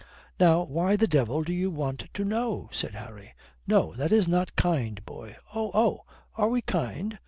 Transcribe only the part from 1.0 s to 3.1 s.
devil do you want to know?" said